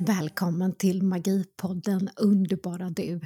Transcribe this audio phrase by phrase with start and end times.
[0.00, 3.20] Välkommen till Magipodden Underbara du.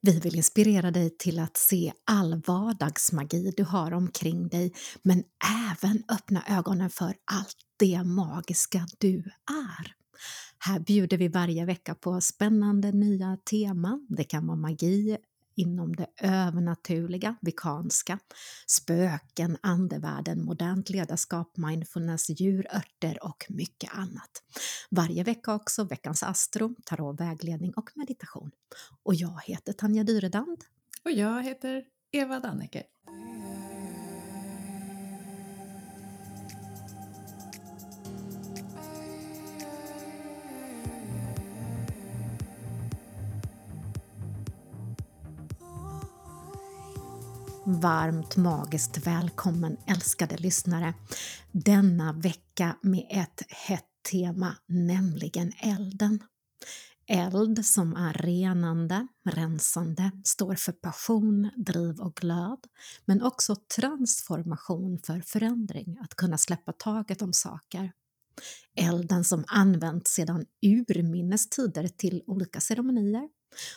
[0.00, 4.72] Vi vill inspirera dig till att se all vardagsmagi du har omkring dig
[5.02, 5.24] men
[5.70, 9.18] även öppna ögonen för allt det magiska du
[9.50, 9.94] är.
[10.58, 14.06] Här bjuder vi varje vecka på spännande nya teman.
[14.08, 15.16] Det kan vara magi,
[15.54, 18.18] inom det övernaturliga, vikanska,
[18.66, 24.42] spöken, andevärlden, modernt ledarskap, mindfulness, djur, örter och mycket annat.
[24.90, 28.50] Varje vecka också veckans astro, tarot, vägledning och meditation.
[29.02, 30.64] Och jag heter Tanja Dyredand.
[31.04, 32.82] Och jag heter Eva Danneke.
[47.66, 50.94] Varmt magiskt välkommen älskade lyssnare
[51.52, 56.20] denna vecka med ett hett tema, nämligen elden.
[57.06, 62.58] Eld som är renande, rensande, står för passion, driv och glöd,
[63.04, 67.92] men också transformation för förändring, att kunna släppa taget om saker.
[68.76, 73.28] Elden som använts sedan urminnes tider till olika ceremonier,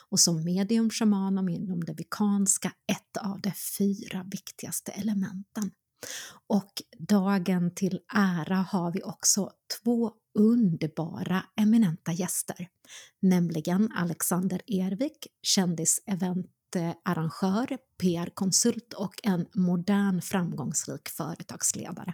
[0.09, 5.71] och som medium, shaman inom det vikanska ett av de fyra viktigaste elementen.
[6.47, 9.51] Och dagen till ära har vi också
[9.83, 12.67] två underbara eminenta gäster,
[13.21, 22.13] nämligen Alexander Ervik, kändiseventarrangör, PR-konsult och en modern framgångsrik företagsledare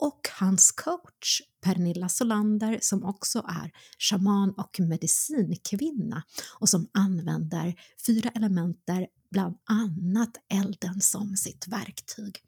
[0.00, 6.22] och hans coach Pernilla Solander som också är shaman och medicinkvinna
[6.60, 7.74] och som använder
[8.06, 12.38] fyra elementer, bland annat elden som sitt verktyg.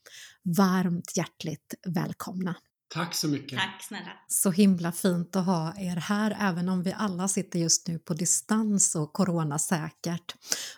[0.42, 2.56] Varmt hjärtligt välkomna!
[2.94, 3.58] Tack så mycket!
[3.58, 4.12] Tack snälla!
[4.28, 8.14] Så himla fint att ha er här även om vi alla sitter just nu på
[8.14, 10.34] distans och coronasäkert.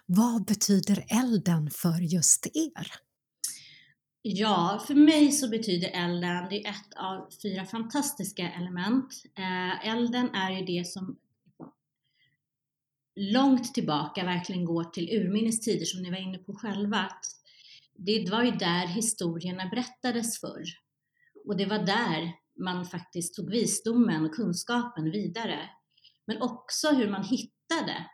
[0.06, 3.03] Vad betyder elden för just er?
[4.26, 9.22] Ja, för mig så betyder elden, det är ett av fyra fantastiska element.
[9.38, 11.16] Eh, elden är ju det som
[13.16, 17.08] långt tillbaka verkligen går till urminnes tider som ni var inne på själva.
[17.96, 20.64] Det var ju där historierna berättades förr.
[21.46, 25.70] Och det var där man faktiskt tog visdomen och kunskapen vidare.
[26.26, 28.06] Men också hur man hittade.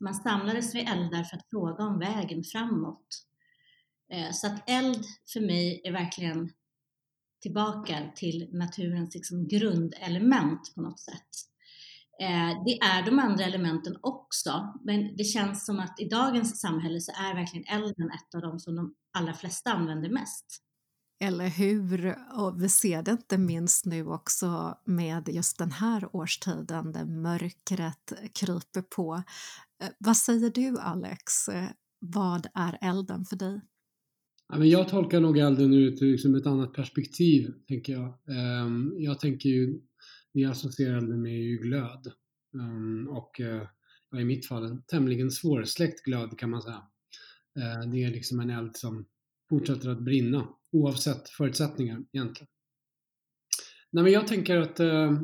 [0.00, 3.26] Man samlades vid eldar för att fråga om vägen framåt.
[4.12, 6.50] Eh, så att eld för mig är verkligen
[7.42, 11.30] tillbaka till naturens liksom grundelement på något sätt.
[12.20, 17.00] Eh, det är de andra elementen också, men det känns som att i dagens samhälle
[17.00, 20.46] så är verkligen elden ett av de som de allra flesta använder mest.
[21.20, 22.16] Eller hur?
[22.32, 28.12] Och vi ser det inte minst nu också med just den här årstiden där mörkret
[28.34, 29.22] kryper på.
[29.82, 31.32] Eh, vad säger du Alex?
[31.98, 33.60] Vad är elden för dig?
[34.52, 38.18] Ja, men jag tolkar nog elden ur ett, liksom ett annat perspektiv, tänker jag.
[38.64, 39.80] Um, jag tänker ju,
[40.32, 42.12] det jag associerar elden med är ju glöd.
[42.54, 46.82] Um, och uh, i mitt fall en tämligen svårsläckt glöd kan man säga.
[47.58, 49.06] Uh, det är liksom en eld som
[49.50, 52.48] fortsätter att brinna oavsett förutsättningar egentligen.
[53.90, 55.22] Nej, men jag tänker att uh,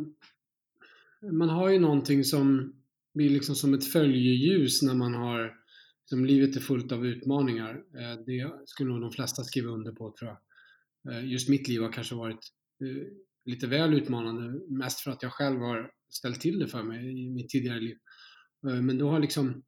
[1.33, 2.75] man har ju någonting som
[3.15, 5.58] blir liksom som ett följeljus när man har
[6.09, 7.75] som livet är fullt av utmaningar.
[7.75, 10.39] Eh, det skulle nog de flesta skriva under på tror jag.
[11.13, 12.53] Eh, just mitt liv har kanske varit
[12.83, 13.07] eh,
[13.45, 17.31] lite väl utmanande, mest för att jag själv har ställt till det för mig i
[17.31, 17.97] mitt tidigare liv.
[18.63, 19.63] Men då har liksom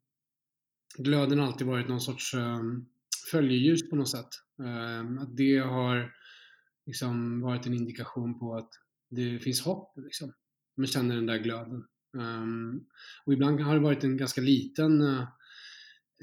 [0.99, 2.87] glöden alltid varit någon sorts ehm,
[3.31, 4.29] följeljus på något sätt.
[4.65, 6.13] Ehm, att det har
[6.87, 8.71] liksom varit en indikation på att
[9.11, 9.93] det finns hopp.
[9.97, 10.33] Liksom.
[10.77, 11.85] Man känner den där glöden.
[12.19, 12.81] Ehm,
[13.27, 15.03] och ibland har det varit en ganska liten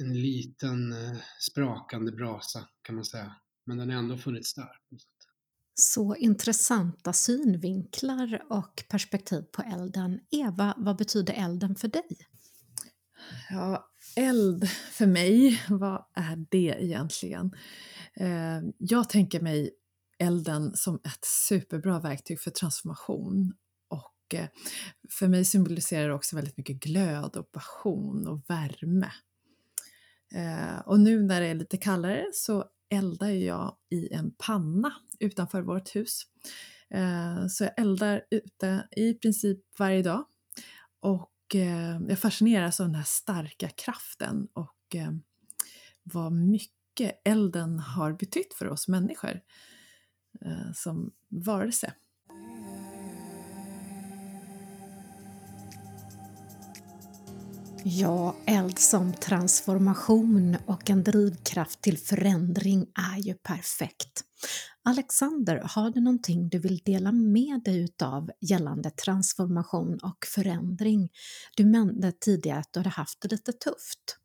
[0.02, 1.18] en liten eh,
[1.52, 3.36] sprakande brasa kan man säga.
[3.66, 4.70] Men den har ändå funnits där.
[5.74, 10.20] Så intressanta synvinklar och perspektiv på elden.
[10.32, 12.18] Eva, vad betyder elden för dig?
[13.50, 17.52] Ja, eld för mig, vad är det egentligen?
[18.14, 19.72] Eh, jag tänker mig
[20.20, 23.54] elden som ett superbra verktyg för transformation
[23.90, 24.48] och eh,
[25.20, 29.12] för mig symboliserar det också väldigt mycket glöd och passion och värme.
[30.36, 35.62] Eh, och nu när det är lite kallare så eldar jag i en panna utanför
[35.62, 36.22] vårt hus.
[36.90, 40.26] Eh, så jag eldar ute i princip varje dag
[41.00, 45.12] och eh, jag fascineras av den här starka kraften och eh,
[46.04, 49.42] vad mycket elden har betytt för oss människor
[50.42, 51.94] eh, som varelse.
[57.84, 64.24] Ja, eld som transformation och en drivkraft till förändring är ju perfekt.
[64.84, 71.10] Alexander, har du någonting du vill dela med dig utav gällande transformation och förändring?
[71.56, 74.18] Du nämnde tidigare att du hade haft det lite tufft.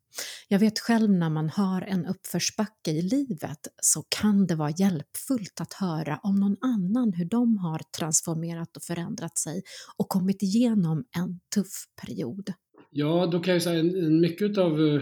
[0.47, 5.61] Jag vet själv när man har en uppförsbacke i livet så kan det vara hjälpfullt
[5.61, 9.63] att höra om någon annan hur de har transformerat och förändrat sig
[9.97, 12.53] och kommit igenom en tuff period.
[12.95, 15.01] Ja, då kan jag säga mycket av eh,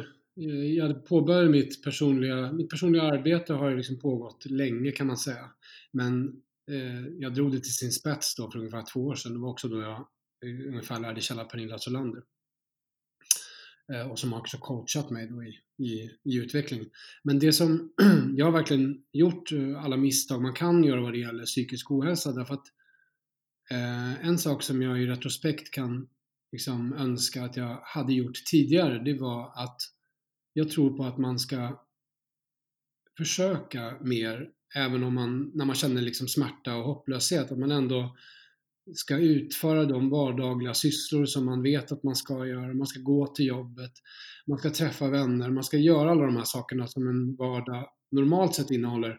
[0.75, 5.51] jag påbörjade mitt personliga, mitt personliga arbete har liksom pågått länge kan man säga.
[5.91, 6.41] Men
[6.71, 9.33] eh, jag drog det till sin spets då för ungefär två år sedan.
[9.33, 10.07] Det var också då jag
[10.45, 12.23] eh, ungefär lärde känna Pernilla Solander.
[13.93, 16.85] Eh, och som också coachat mig då i, i, i utveckling.
[17.23, 17.93] Men det som
[18.35, 22.31] jag har verkligen gjort eh, alla misstag man kan göra vad det gäller psykisk ohälsa
[22.31, 22.67] därför att
[23.71, 26.07] eh, en sak som jag i retrospekt kan
[26.51, 29.77] liksom önska att jag hade gjort tidigare det var att
[30.53, 31.85] jag tror på att man ska
[33.17, 38.15] försöka mer även om man, när man känner liksom smärta och hopplöshet, att man ändå
[38.93, 42.73] ska utföra de vardagliga sysslor som man vet att man ska göra.
[42.73, 43.91] Man ska gå till jobbet,
[44.47, 48.55] man ska träffa vänner, man ska göra alla de här sakerna som en vardag normalt
[48.55, 49.17] sett innehåller.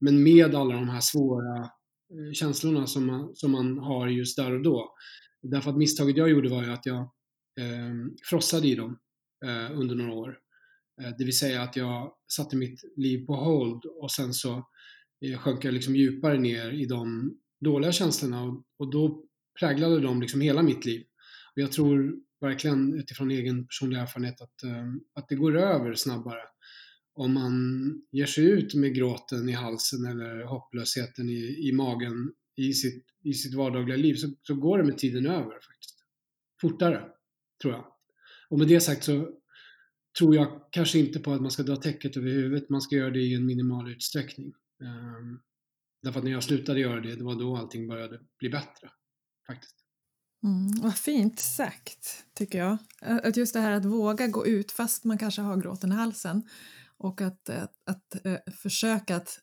[0.00, 4.52] Men med alla de här svåra eh, känslorna som man, som man har just där
[4.52, 4.94] och då.
[5.42, 7.00] Därför att misstaget jag gjorde var ju att jag
[7.60, 8.98] eh, frossade i dem
[9.44, 10.38] eh, under några år.
[11.02, 14.68] Eh, det vill säga att jag satte mitt liv på hold och sen så
[15.24, 19.24] eh, sjönk jag liksom djupare ner i de dåliga känslorna och, och då
[19.60, 21.04] präglade de liksom hela mitt liv.
[21.56, 26.42] Och jag tror verkligen utifrån egen personlig erfarenhet att, eh, att det går över snabbare
[27.14, 27.54] om man
[28.10, 33.34] ger sig ut med gråten i halsen eller hopplösheten i, i magen i sitt, i
[33.34, 36.04] sitt vardagliga liv så, så går det med tiden över faktiskt.
[36.60, 37.08] Fortare,
[37.62, 37.86] tror jag.
[38.48, 39.28] Och med det sagt så
[40.18, 43.10] tror jag kanske inte på att man ska dra täcket över huvudet, man ska göra
[43.10, 44.52] det i en minimal utsträckning.
[44.80, 45.40] Um,
[46.02, 48.90] Därför att när jag slutade göra det, det var då allting började bli bättre.
[49.46, 49.76] Faktiskt.
[50.42, 52.78] Mm, vad fint sagt, tycker jag.
[53.00, 56.42] Att just det här att våga gå ut fast man kanske har gråten i halsen
[56.96, 59.40] och att, att, att, att försöka att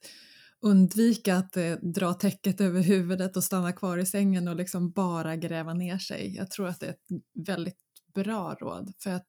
[0.61, 5.35] undvika att eh, dra täcket över huvudet och stanna kvar i sängen och liksom bara
[5.35, 6.35] gräva ner sig.
[6.35, 7.77] Jag tror att det är ett väldigt
[8.13, 8.93] bra råd.
[9.03, 9.25] För att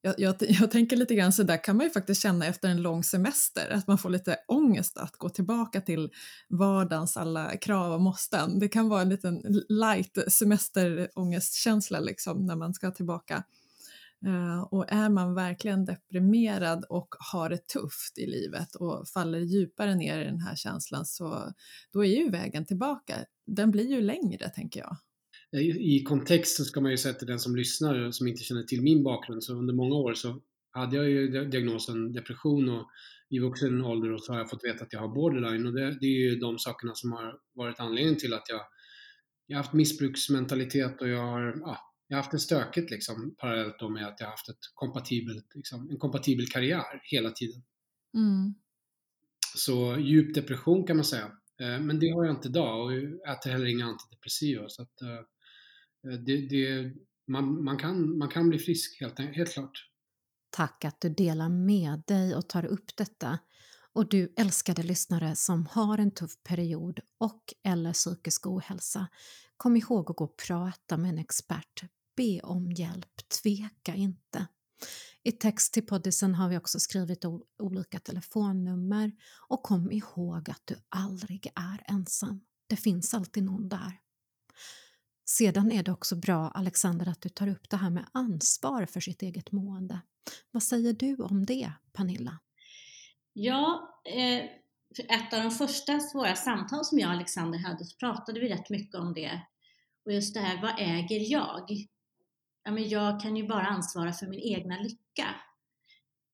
[0.00, 2.82] jag, jag, jag, tänker lite grann så där kan man ju faktiskt känna efter en
[2.82, 6.10] lång semester, att man får lite ångest att gå tillbaka till
[6.48, 8.58] vardagens alla krav och måsten.
[8.58, 13.44] Det kan vara en liten light semesterångestkänsla liksom när man ska tillbaka.
[14.26, 19.94] Eh, och är man verkligen deprimerad och har det tufft i livet och faller djupare
[19.94, 21.52] ner i den här känslan så
[21.92, 23.14] då är ju vägen tillbaka,
[23.46, 24.96] den blir ju längre tänker jag.
[25.80, 29.02] I kontexten ska man ju säga till den som lyssnar som inte känner till min
[29.02, 30.40] bakgrund så under många år så
[30.70, 32.86] hade jag ju diagnosen depression och
[33.30, 35.98] i vuxen ålder och så har jag fått veta att jag har borderline och det,
[36.00, 38.60] det är ju de sakerna som har varit anledningen till att jag,
[39.46, 43.78] jag har haft missbruksmentalitet och jag har, ja, jag har haft det stökigt liksom parallellt
[43.78, 47.62] då med att jag har haft ett kompatibelt, liksom, en kompatibel karriär hela tiden.
[48.14, 48.54] Mm.
[49.56, 51.32] Så djup depression kan man säga.
[51.60, 54.68] Eh, men det har jag inte idag och jag äter heller inga antidepressiva.
[54.68, 55.20] Så att, eh,
[56.06, 56.92] Eh, det, det,
[57.26, 59.90] man, man, kan, man kan bli frisk helt, helt klart.
[60.50, 63.38] Tack att du delar med dig och tar upp detta.
[63.92, 69.08] Och du älskade lyssnare som har en tuff period och eller psykisk ohälsa,
[69.56, 71.84] kom ihåg att gå och prata med en expert.
[72.18, 74.46] Be om hjälp, tveka inte.
[75.22, 77.24] I text till poddisen har vi också skrivit
[77.58, 79.12] olika telefonnummer
[79.48, 82.40] och kom ihåg att du aldrig är ensam.
[82.66, 83.92] Det finns alltid någon där.
[85.24, 89.00] Sedan är det också bra, Alexander, att du tar upp det här med ansvar för
[89.00, 90.00] sitt eget mående.
[90.50, 92.38] Vad säger du om det, Pernilla?
[93.32, 94.44] Ja, eh,
[95.08, 98.70] ett av de första svåra samtal som jag och Alexander hade så pratade vi rätt
[98.70, 99.42] mycket om det.
[100.04, 101.88] Och just det här, vad äger jag?
[102.68, 105.34] Ja, men jag kan ju bara ansvara för min egna lycka.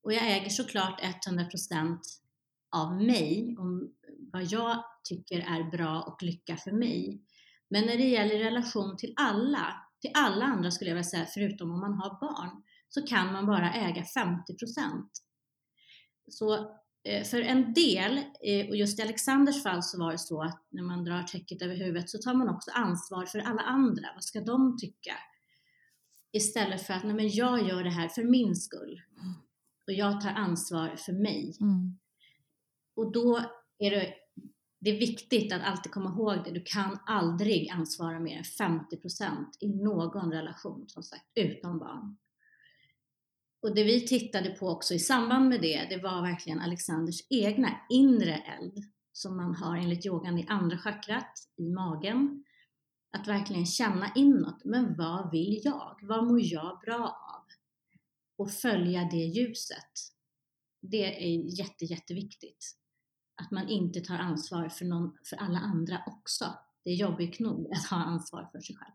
[0.03, 1.99] Och jag äger såklart 100%
[2.76, 3.95] av mig, om
[4.33, 7.23] vad jag tycker är bra och lycka för mig.
[7.71, 11.71] Men när det gäller relation till alla, till alla andra skulle jag vilja säga, förutom
[11.71, 14.55] om man har barn, så kan man bara äga 50
[16.31, 16.55] Så
[17.05, 20.67] eh, för en del, eh, och just i Alexanders fall så var det så att
[20.71, 24.09] när man drar täcket över huvudet så tar man också ansvar för alla andra.
[24.14, 25.14] Vad ska de tycka?
[26.37, 29.00] Istället för att, nej men jag gör det här för min skull.
[29.87, 31.57] Och jag tar ansvar för mig.
[31.61, 31.99] Mm.
[32.97, 33.41] Och då
[33.79, 34.14] är det
[34.85, 36.50] det är viktigt att alltid komma ihåg det.
[36.50, 42.17] Du kan aldrig ansvara mer än 50% i någon relation, som sagt, utan barn.
[43.62, 47.69] och det vi tittade på också i samband med det, det var verkligen Alexanders egna
[47.91, 48.75] inre eld
[49.12, 52.43] som man har enligt yogan i andra chakrat, i magen.
[53.14, 55.99] Att verkligen känna inåt, men vad vill jag?
[56.02, 57.04] Vad mår jag bra
[57.35, 57.44] av?
[58.37, 59.92] Och följa det ljuset.
[60.80, 62.76] Det är jätte, jätteviktigt.
[63.42, 66.44] Att man inte tar ansvar för, någon, för alla andra också.
[66.85, 68.94] Det är jobbigt nog att ha ansvar för sig själv.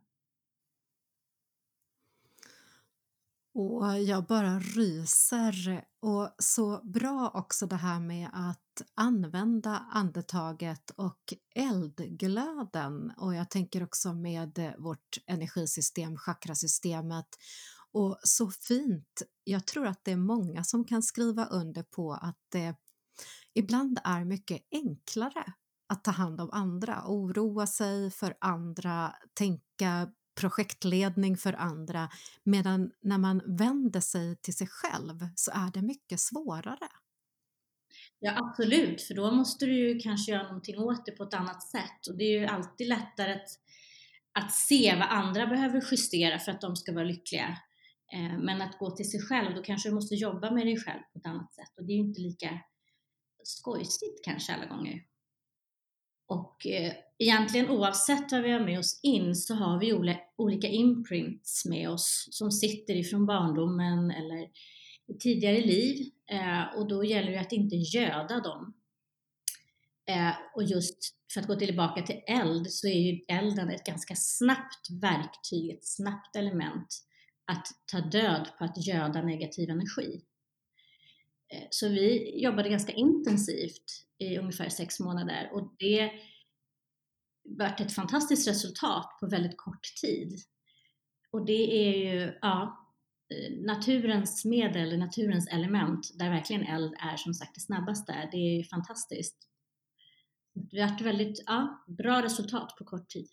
[3.54, 5.86] Och jag bara ryser.
[6.02, 13.12] Och så bra också det här med att använda andetaget och eldglöden.
[13.18, 17.28] Och jag tänker också med vårt energisystem, chakrasystemet.
[17.92, 19.22] Och så fint.
[19.44, 22.76] Jag tror att det är många som kan skriva under på att det
[23.54, 25.54] ibland är mycket enklare
[25.90, 30.10] att ta hand om andra, oroa sig för andra, tänka
[30.40, 32.10] projektledning för andra
[32.44, 36.90] medan när man vänder sig till sig själv så är det mycket svårare.
[38.20, 41.64] Ja absolut, för då måste du ju kanske göra någonting åt det på ett annat
[41.64, 43.50] sätt och det är ju alltid lättare att,
[44.40, 47.58] att se vad andra behöver justera för att de ska vara lyckliga.
[48.14, 51.02] Eh, men att gå till sig själv, då kanske du måste jobba med dig själv
[51.14, 52.60] på ett annat sätt och det är ju inte lika
[53.44, 55.04] skojsigt kanske alla gånger.
[56.30, 61.66] Och eh, egentligen oavsett vad vi har med oss in så har vi olika imprints
[61.66, 64.48] med oss som sitter ifrån barndomen eller
[65.08, 68.74] i tidigare liv eh, och då gäller det att inte göda dem.
[70.06, 74.16] Eh, och just för att gå tillbaka till eld så är ju elden ett ganska
[74.16, 76.88] snabbt verktyg, ett snabbt element
[77.46, 80.22] att ta död på att göda negativ energi.
[81.54, 86.12] Eh, så vi jobbade ganska intensivt i ungefär sex månader och det
[87.44, 90.40] varit ett fantastiskt resultat på väldigt kort tid.
[91.32, 92.88] Och det är ju, ja,
[93.34, 98.30] eh, naturens medel, naturens element, där verkligen eld är som sagt det snabbaste.
[98.32, 99.38] Det är ju fantastiskt.
[100.54, 103.28] Det har varit väldigt ja, bra resultat på kort tid.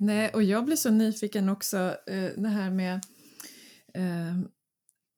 [0.00, 2.94] Nej, och jag blir så nyfiken också, eh, det här med
[3.94, 4.38] eh,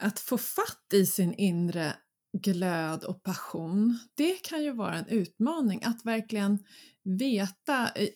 [0.02, 1.94] att få fatt i sin inre
[2.38, 6.58] glöd och passion, det kan ju vara en utmaning att verkligen
[7.04, 8.08] veta eh,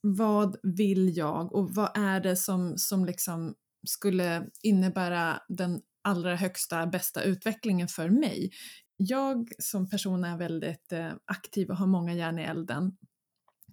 [0.00, 3.54] vad vill jag och vad är det som, som liksom
[3.86, 8.50] skulle innebära den allra högsta, bästa utvecklingen för mig.
[8.96, 12.96] Jag som person är väldigt eh, aktiv och har många järn i elden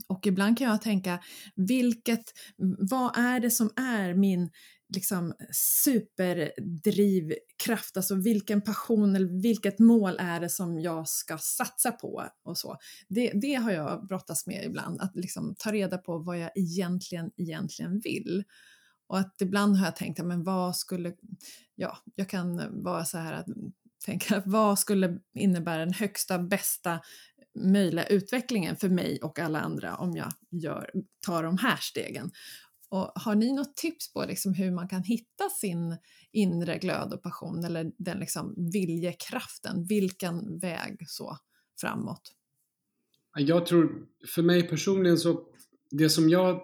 [0.07, 1.19] och ibland kan jag tänka,
[1.55, 2.23] vilket,
[2.77, 4.49] vad är det som är min
[4.93, 7.97] liksom, superdrivkraft?
[7.97, 12.23] Alltså vilken passion eller vilket mål är det som jag ska satsa på?
[12.43, 12.77] och så.
[13.09, 17.31] Det, det har jag brottats med ibland, att liksom ta reda på vad jag egentligen,
[17.37, 18.43] egentligen vill.
[19.07, 21.13] Och att ibland har jag tänkt, men vad skulle,
[21.75, 23.45] ja, jag kan vara så här att
[24.05, 26.99] tänka, vad skulle innebära den högsta, bästa
[27.55, 30.91] möjliga utvecklingen för mig och alla andra om jag gör,
[31.25, 32.31] tar de här stegen.
[32.89, 35.97] Och har ni något tips på liksom hur man kan hitta sin
[36.31, 39.85] inre glöd och passion eller den liksom viljekraften?
[39.89, 41.37] Vilken väg så
[41.81, 42.21] framåt?
[43.37, 44.05] Jag tror,
[44.35, 45.47] för mig personligen så,
[45.91, 46.61] det som jag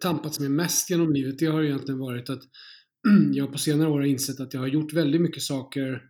[0.00, 2.42] tampats med mest genom livet, det har egentligen varit att
[3.32, 6.02] jag på senare år har insett att jag har gjort väldigt mycket saker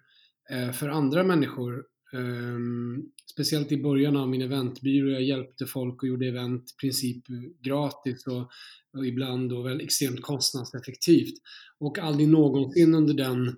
[0.51, 6.09] eh, för andra människor Um, speciellt i början av min eventbyrå, jag hjälpte folk och
[6.09, 7.25] gjorde event i princip
[7.63, 8.51] gratis och,
[8.99, 11.35] och ibland då väl extremt kostnadseffektivt.
[11.79, 13.57] Och aldrig någonsin under, den,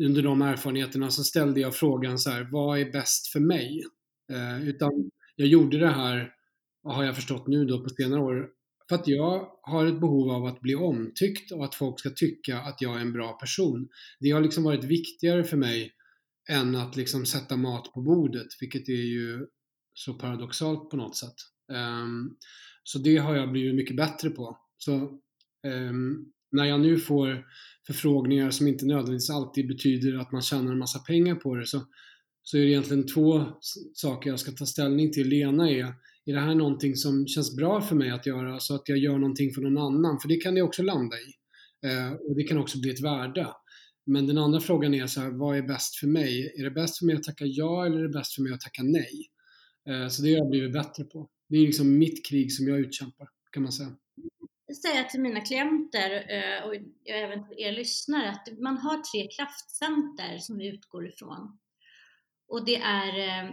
[0.00, 3.82] under de erfarenheterna så ställde jag frågan så här, vad är bäst för mig?
[4.32, 6.32] Uh, utan jag gjorde det här,
[6.84, 8.48] har jag förstått nu då på senare år,
[8.88, 12.58] för att jag har ett behov av att bli omtyckt och att folk ska tycka
[12.58, 13.88] att jag är en bra person.
[14.20, 15.92] Det har liksom varit viktigare för mig
[16.48, 19.46] än att liksom sätta mat på bordet, vilket är ju
[19.94, 21.34] så paradoxalt på något sätt.
[21.72, 22.36] Um,
[22.82, 24.58] så det har jag blivit mycket bättre på.
[24.78, 24.92] Så
[25.66, 27.44] um, när jag nu får
[27.86, 31.82] förfrågningar som inte nödvändigtvis alltid betyder att man tjänar en massa pengar på det så,
[32.42, 33.46] så är det egentligen två
[33.94, 35.30] saker jag ska ta ställning till.
[35.30, 35.84] Det ena är,
[36.24, 39.18] är det här någonting som känns bra för mig att göra så att jag gör
[39.18, 40.20] någonting för någon annan?
[40.20, 41.34] För det kan det också landa i.
[41.86, 43.46] Uh, och det kan också bli ett värde.
[44.08, 46.54] Men den andra frågan är så här, vad är bäst för mig?
[46.56, 48.60] Är det bäst för mig att tacka ja eller är det bäst för mig att
[48.60, 49.30] tacka nej?
[49.88, 51.28] Eh, så det har jag blivit bättre på.
[51.48, 53.90] Det är liksom mitt krig som jag utkämpar, kan man säga.
[54.66, 56.74] Jag säger till mina klienter eh, och
[57.04, 61.58] även till er lyssnare att man har tre kraftcenter som vi utgår ifrån.
[62.48, 63.50] Och det är eh,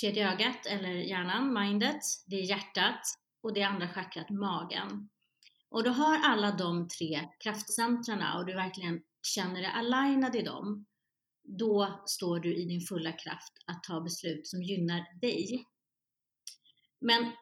[0.00, 3.00] tredje ögat eller hjärnan, mindet, det är hjärtat
[3.42, 5.08] och det andra chakrat, magen.
[5.68, 10.86] Och du har alla de tre kraftcentrarna och du verkligen känner dig alignad i dem,
[11.44, 15.66] då står du i din fulla kraft att ta beslut som gynnar dig.
[17.00, 17.32] Men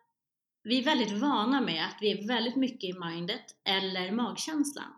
[0.62, 4.92] vi är väldigt vana med att vi är väldigt mycket i mindet eller magkänslan.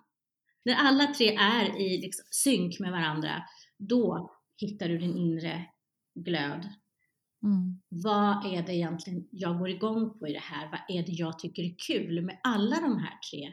[0.64, 3.42] När alla tre är i liksom synk med varandra,
[3.78, 5.66] då hittar du din inre
[6.14, 6.68] glöd.
[7.42, 7.82] Mm.
[7.88, 10.70] Vad är det egentligen jag går igång på i det här?
[10.70, 13.52] Vad är det jag tycker är kul med alla de här tre?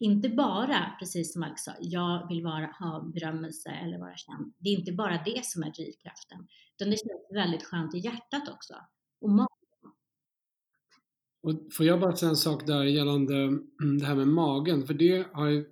[0.00, 4.54] Inte bara, precis som Alex sa, jag vill vara, ha berömmelse eller vara känd.
[4.58, 6.38] Det är inte bara det som är drivkraften,
[6.74, 8.74] utan det känns väldigt skönt i hjärtat också.
[9.20, 9.48] Och
[11.42, 14.94] och får jag bara säga en sak där gällande mm, det här med magen, för
[14.94, 15.64] det har ju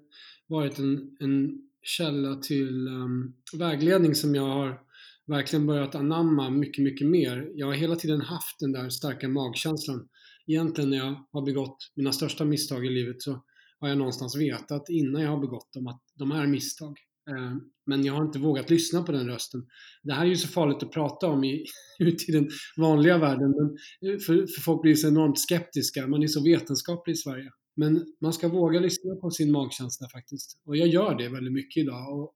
[0.47, 4.81] varit en, en källa till um, vägledning som jag har
[5.27, 7.51] verkligen börjat anamma mycket, mycket mer.
[7.55, 10.09] Jag har hela tiden haft den där starka magkänslan.
[10.47, 13.45] Egentligen när jag har begått mina största misstag i livet så
[13.81, 16.99] har jag någonstans vetat innan jag har begått dem att de är misstag.
[17.31, 17.57] Eh,
[17.87, 19.67] men jag har inte vågat lyssna på den rösten.
[20.03, 21.65] Det här är ju så farligt att prata om i,
[21.99, 23.51] ute i den vanliga världen.
[23.51, 23.67] Men
[24.11, 26.07] eh, för, för folk blir så enormt skeptiska.
[26.07, 27.51] Man är så vetenskaplig i Sverige.
[27.77, 30.61] Men man ska våga lyssna på sin magkänsla faktiskt.
[30.65, 32.19] Och jag gör det väldigt mycket idag.
[32.19, 32.35] Och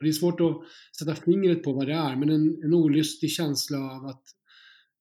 [0.00, 0.62] det är svårt att
[0.98, 4.22] sätta fingret på vad det är, men en, en olustig känsla av att,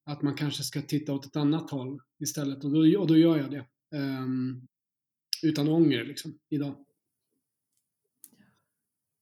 [0.06, 2.64] att man kanske ska titta åt ett annat håll istället.
[2.64, 3.66] Och då, och då gör jag det.
[3.98, 4.68] Um,
[5.44, 6.76] utan ånger liksom, idag.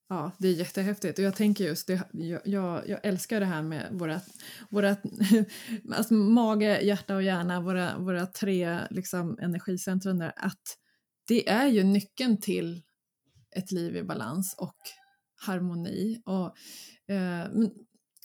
[0.08, 3.88] Ja, det är jättehäftigt och jag tänker just det, jag, jag, älskar det här med
[3.92, 4.20] våra,
[4.70, 4.96] våra
[5.92, 10.78] alltså mage, hjärta och hjärna, våra, våra tre liksom, energicentrum där, att
[11.28, 12.82] det är ju nyckeln till
[13.56, 14.76] ett liv i balans och
[15.46, 16.22] harmoni.
[16.24, 16.46] Och,
[17.14, 17.70] eh, men,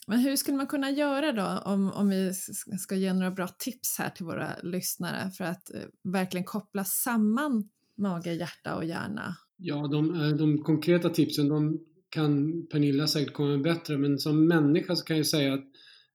[0.08, 2.34] men hur skulle man kunna göra då om, om vi
[2.80, 7.70] ska ge några bra tips här till våra lyssnare för att eh, verkligen koppla samman
[8.00, 9.36] mage, hjärta och hjärna?
[9.58, 14.48] Ja, de, eh, de konkreta tipsen de kan Pernilla säkert komma med bättre, men som
[14.48, 15.66] människa så kan jag säga att,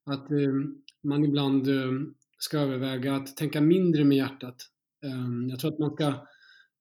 [0.04, 4.56] att ehm, man ibland ehm, ska överväga att tänka mindre med hjärtat.
[5.04, 6.26] Ehm, jag tror att man ska,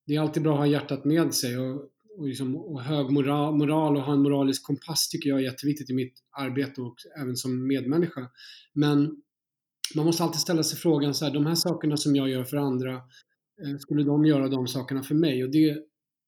[0.06, 3.56] det är alltid bra att ha hjärtat med sig och, och, liksom, och hög moral,
[3.56, 7.36] moral och ha en moralisk kompass tycker jag är jätteviktigt i mitt arbete och även
[7.36, 8.30] som medmänniska.
[8.74, 9.22] Men
[9.96, 12.58] man måste alltid ställa sig frågan så här, de här sakerna som jag gör för
[12.58, 13.02] andra,
[13.62, 15.44] Eh, skulle de göra de sakerna för mig?
[15.44, 15.78] Och det,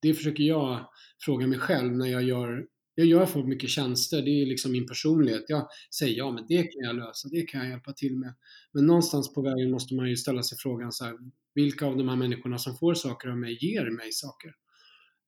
[0.02, 4.42] det försöker jag fråga mig själv när jag gör jag gör folk mycket tjänster, det
[4.42, 5.46] är liksom min personlighet.
[5.48, 8.34] Jag säger ja, men det kan jag lösa, det kan jag hjälpa till med.
[8.72, 11.18] Men någonstans på vägen måste man ju ställa sig frågan så här,
[11.54, 14.54] vilka av de här människorna som får saker av mig ger mig saker?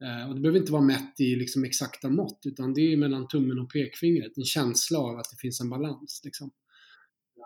[0.03, 3.27] Eh, och det behöver inte vara mätt i liksom exakta mått, utan det är mellan
[3.27, 6.21] tummen och pekfingret, en känsla av att det finns en balans.
[6.23, 6.51] Liksom.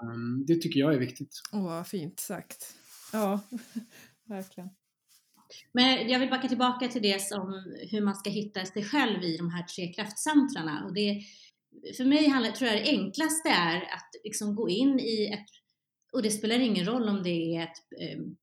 [0.01, 1.41] Um, det tycker jag är viktigt.
[1.51, 2.75] Åh, vad fint sagt.
[3.13, 3.39] Ja,
[4.31, 4.69] verkligen.
[5.71, 9.37] Men jag vill backa tillbaka till det som hur man ska hitta sig själv i
[9.37, 10.85] de här tre kraftcentrarna.
[10.85, 11.23] Och det,
[11.97, 15.47] för mig handlar, tror jag det enklaste är att liksom gå in i ett,
[16.13, 18.35] och det spelar ingen roll om det är ett, ehm,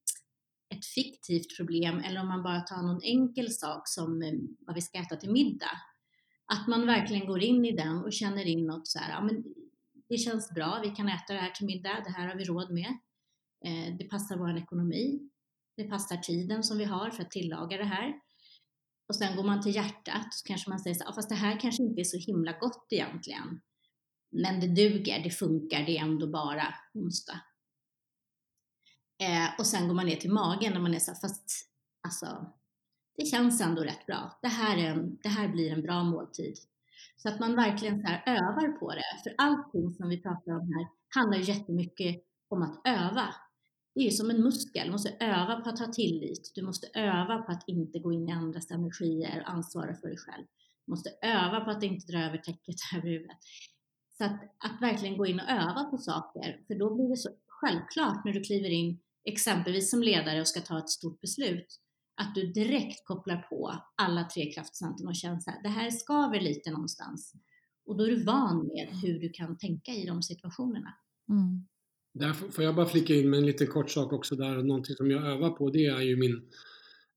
[0.74, 4.82] ett fiktivt problem eller om man bara tar någon enkel sak som ehm, vad vi
[4.82, 5.80] ska äta till middag.
[6.52, 9.44] Att man verkligen går in i den och känner in något så här, ja men
[10.08, 12.70] det känns bra, vi kan äta det här till middag, det här har vi råd
[12.70, 12.98] med.
[13.64, 15.30] Eh, det passar vår ekonomi
[15.78, 18.14] det passar tiden som vi har för att tillaga det här.
[19.08, 21.82] Och sen går man till hjärtat så kanske man säger så fast det här kanske
[21.82, 23.60] inte är så himla gott egentligen.
[24.30, 27.40] Men det duger, det funkar, det är ändå bara onsdag.
[29.22, 31.44] Eh, och sen går man ner till magen när man är så fast
[32.02, 32.52] alltså,
[33.16, 34.38] det känns ändå rätt bra.
[34.42, 36.58] Det här, är en, det här blir en bra måltid.
[37.16, 39.22] Så att man verkligen så här övar på det.
[39.22, 43.34] För allting som vi pratar om här handlar ju jättemycket om att öva
[43.98, 47.38] det är som en muskel, du måste öva på att ha tillit, du måste öva
[47.38, 50.46] på att inte gå in i andras energier och ansvara för dig själv.
[50.86, 53.38] Du måste öva på att inte dra över täcket över huvudet.
[54.18, 57.28] Så att, att verkligen gå in och öva på saker, för då blir det så
[57.46, 61.80] självklart när du kliver in exempelvis som ledare och ska ta ett stort beslut,
[62.20, 66.40] att du direkt kopplar på alla tre kraftcentrum och känner så här, det här skaver
[66.40, 67.32] lite någonstans.
[67.86, 70.94] Och då är du van med hur du kan tänka i de situationerna.
[71.28, 71.66] Mm.
[72.14, 75.10] Där får jag bara flika in med en liten kort sak också där, någonting som
[75.10, 76.42] jag övar på det är ju min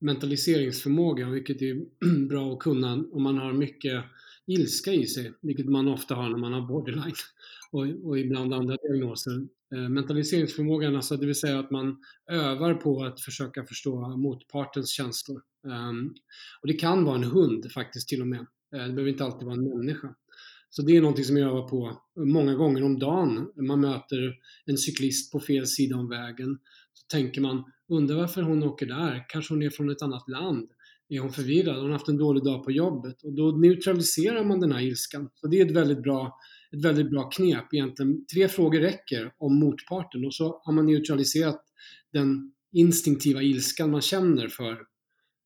[0.00, 1.84] mentaliseringsförmåga, vilket är
[2.28, 4.04] bra att kunna om man har mycket
[4.46, 7.14] ilska i sig, vilket man ofta har när man har borderline
[7.70, 9.46] och, och ibland andra diagnoser.
[9.74, 11.96] Eh, mentaliseringsförmågan, alltså det vill säga att man
[12.30, 15.42] övar på att försöka förstå motpartens känslor.
[15.66, 16.14] Ehm,
[16.60, 18.46] och det kan vara en hund faktiskt till och med.
[18.74, 20.14] Eh, det behöver inte alltid vara en människa.
[20.74, 23.48] Så det är någonting som jag övar på många gånger om dagen.
[23.56, 24.34] Man möter
[24.66, 26.58] en cyklist på fel sida om vägen.
[26.92, 29.24] Så tänker man, undrar varför hon åker där?
[29.28, 30.70] Kanske hon är från ett annat land?
[31.08, 31.74] Är hon förvirrad?
[31.74, 33.22] Har hon haft en dålig dag på jobbet?
[33.22, 35.30] Och då neutraliserar man den här ilskan.
[35.34, 36.38] Så det är ett väldigt bra,
[36.76, 38.26] ett väldigt bra knep egentligen.
[38.26, 41.64] Tre frågor räcker om motparten och så har man neutraliserat
[42.12, 44.78] den instinktiva ilskan man känner för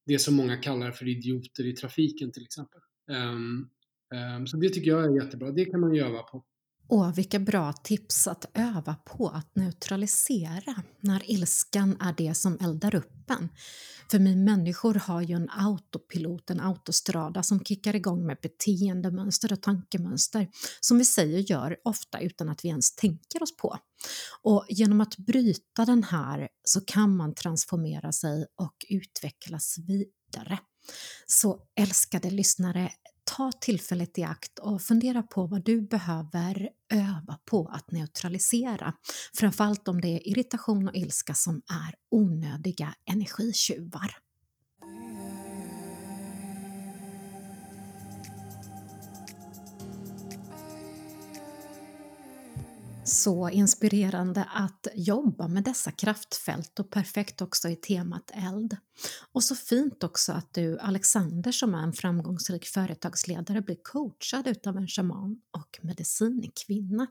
[0.07, 2.81] det som många kallar för idioter i trafiken till exempel.
[3.11, 3.71] Um,
[4.15, 5.51] Ehm, så det tycker jag är jättebra.
[5.51, 6.45] Det kan man ju öva på.
[6.89, 12.95] Åh, vilka bra tips att öva på att neutralisera när ilskan är det som eldar
[12.95, 13.49] upp en.
[14.11, 19.63] För vi människor har ju en autopilot, en autostrada som kickar igång med beteendemönster och
[19.63, 20.49] tankemönster
[20.81, 23.79] som vi säger gör ofta utan att vi ens tänker oss på.
[24.43, 30.59] Och genom att bryta den här så kan man transformera sig och utvecklas vidare.
[31.27, 32.91] Så älskade lyssnare,
[33.27, 38.95] ta tillfället i akt och fundera på vad du behöver öva på att neutralisera.
[39.35, 44.17] Framförallt om det är irritation och ilska som är onödiga energitjuvar.
[53.05, 58.77] Så inspirerande att jobba med dessa kraftfält och perfekt också i temat eld.
[59.33, 64.77] Och så fint också att du, Alexander, som är en framgångsrik företagsledare, blir coachad utav
[64.77, 67.07] en shaman och medicinkvinna.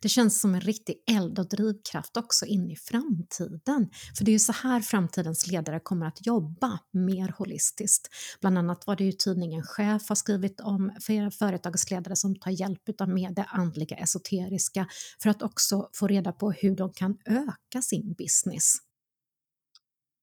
[0.00, 3.90] Det känns som en riktig eld och drivkraft också in i framtiden.
[4.18, 8.08] För det är ju så här framtidens ledare kommer att jobba mer holistiskt.
[8.40, 12.88] Bland annat var det ju tidningen Chef har skrivit om flera företagsledare som tar hjälp
[12.88, 14.86] utav med det andliga esoteriska
[15.22, 18.89] för att också få reda på hur de kan öka sin business.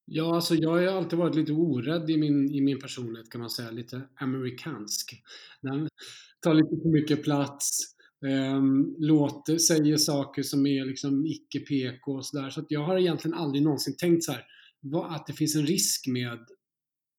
[0.10, 3.50] Ja, alltså jag har alltid varit lite orädd i min, i min personlighet kan man
[3.50, 5.24] säga, lite amerikansk.
[6.42, 7.80] tar lite för mycket plats,
[8.26, 12.50] ehm, um, låter, säger saker som är liksom icke PK och sådär.
[12.50, 14.44] Så att jag har egentligen aldrig någonsin tänkt så här,
[14.80, 16.40] vad, att det finns en risk med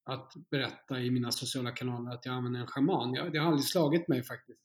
[0.05, 3.15] att berätta i mina sociala kanaler att jag använder en schaman.
[3.15, 4.61] Jag, det har aldrig slagit mig faktiskt.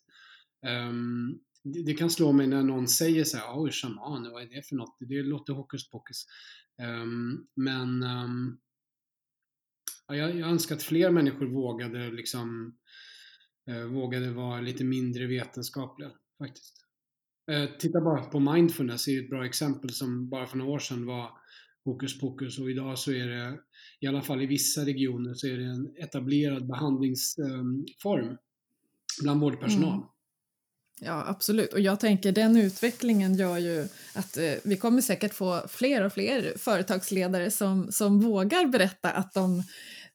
[0.90, 4.48] Um, det, det, kan slå mig när någon säger så här, oj, shaman, vad är
[4.48, 4.98] det för något?
[5.00, 6.26] Det låter hokus pokus.
[6.82, 8.60] Um, ehm, men um,
[10.08, 12.78] ja, jag, jag önskar att fler människor vågade liksom
[13.70, 16.86] uh, vågade vara lite mindre vetenskapliga faktiskt.
[17.52, 21.06] Uh, titta bara på mindfulness, är ett bra exempel som bara för några år sedan
[21.06, 21.32] var
[21.86, 23.60] hokus pokus och idag så är det,
[24.00, 28.38] i alla fall i vissa regioner, så är det en etablerad behandlingsform um,
[29.22, 29.94] bland vårdpersonal.
[29.94, 30.08] Mm.
[31.02, 31.74] Ja, absolut.
[31.74, 36.14] Och jag tänker den utvecklingen gör ju att eh, vi kommer säkert få fler och
[36.14, 39.64] fler företagsledare som, som vågar berätta att de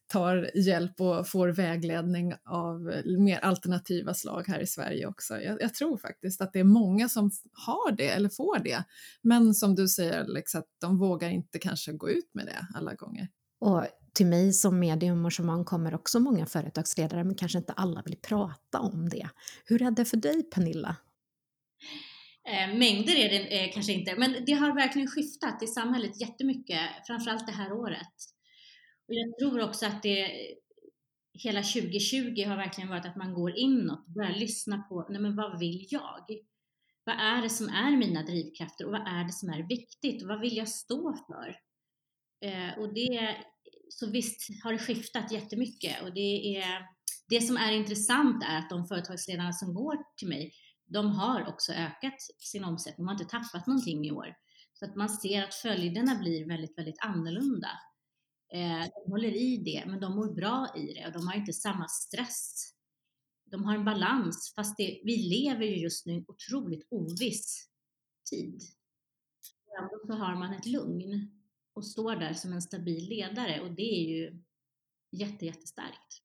[0.09, 5.41] tar hjälp och får vägledning av mer alternativa slag här i Sverige också.
[5.41, 8.83] Jag, jag, tror faktiskt att det är många som har det eller får det.
[9.21, 12.93] Men som du säger Alex, att de vågar inte kanske gå ut med det alla
[12.93, 13.27] gånger.
[13.59, 18.01] Och till mig som medium och shaman kommer också många företagsledare men kanske inte alla
[18.05, 19.29] vill prata om det.
[19.65, 20.95] Hur är det för dig Pernilla?
[22.47, 26.79] Eh, mängder är det eh, kanske inte, men det har verkligen skiftat i samhället jättemycket,
[27.07, 28.15] framförallt det här året.
[29.07, 30.31] Och jag tror också att det
[31.33, 35.35] hela 2020 har verkligen varit att man går inåt och börjar lyssna på, nej men
[35.35, 36.25] vad vill jag?
[37.03, 40.27] Vad är det som är mina drivkrafter och vad är det som är viktigt och
[40.27, 41.55] vad vill jag stå för?
[42.41, 43.37] Eh, och det
[43.89, 46.85] så visst har det skiftat jättemycket och det, är,
[47.29, 50.53] det som är intressant är att de företagsledarna som går till mig,
[50.85, 54.35] de har också ökat sin omsättning, de har inte tappat någonting i år.
[54.73, 57.69] Så att man ser att följderna blir väldigt, väldigt annorlunda.
[58.53, 61.53] Eh, de håller i det, men de mår bra i det och de har inte
[61.53, 62.73] samma stress.
[63.45, 67.69] De har en balans, fast det, vi lever ju just nu i en otroligt oviss
[68.29, 68.61] tid.
[69.79, 71.38] Ändå så har man ett lugn
[71.79, 74.41] och står där som en stabil ledare och det är ju
[75.11, 76.21] jätte, jättestarkt.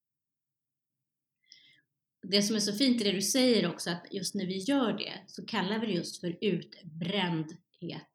[2.23, 4.93] Det som är så fint i det du säger också att just när vi gör
[4.93, 8.13] det så kallar vi det just för utbrändhet.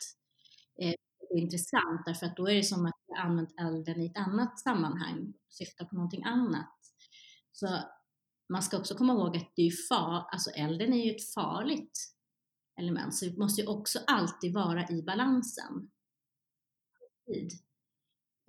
[0.81, 4.05] Eh, det är intressant därför att då är det som att vi använt elden i
[4.05, 6.77] ett annat sammanhang, syftar på någonting annat.
[7.51, 7.79] Så
[8.49, 12.15] man ska också komma ihåg att det är far, alltså elden är ju ett farligt
[12.79, 15.89] element så vi måste ju också alltid vara i balansen
[17.33, 17.51] tid.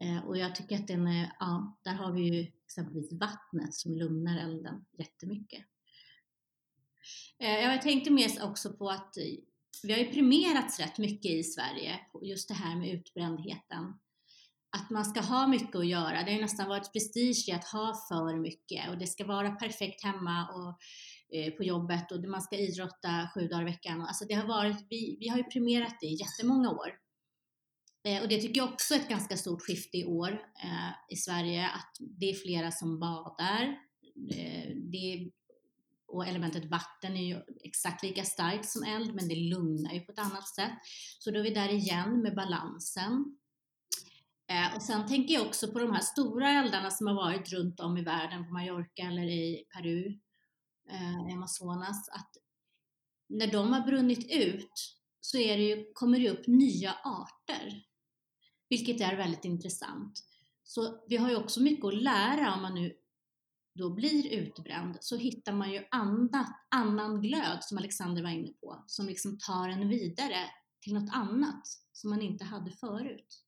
[0.00, 3.94] Eh, och jag tycker att den är, ja, där har vi ju exempelvis vattnet som
[3.94, 5.64] lugnar elden jättemycket.
[7.38, 9.24] Eh, jag tänkte mer också på att eh,
[9.82, 13.94] vi har ju premierats rätt mycket i Sverige just det här med utbrändheten.
[14.76, 16.10] Att man ska ha mycket att göra.
[16.10, 19.50] Det har ju nästan varit prestige i att ha för mycket och det ska vara
[19.50, 20.78] perfekt hemma och
[21.36, 24.00] eh, på jobbet och man ska idrotta sju dagar i veckan.
[24.02, 26.99] Alltså det har varit, vi, vi har ju premierat det i jättemånga år.
[28.04, 30.30] Eh, och det tycker jag också är ett ganska stort skifte i år
[30.64, 33.78] eh, i Sverige, att det är flera som badar.
[34.32, 35.30] Eh, det,
[36.06, 40.12] och elementet vatten är ju exakt lika starkt som eld, men det lugnar ju på
[40.12, 40.72] ett annat sätt.
[41.18, 43.36] Så då är vi där igen med balansen.
[44.50, 47.80] Eh, och sen tänker jag också på de här stora eldarna som har varit runt
[47.80, 50.06] om i världen, på Mallorca eller i Peru,
[50.90, 52.30] eh, i Amazonas, att
[53.28, 57.82] när de har brunnit ut så är det ju, kommer det upp nya arter,
[58.70, 60.24] vilket är väldigt intressant.
[60.62, 62.96] Så vi har ju också mycket att lära om man nu
[63.74, 68.84] då blir utbränd så hittar man ju annat, annan glöd som Alexander var inne på,
[68.86, 73.44] som liksom tar en vidare till något annat som man inte hade förut.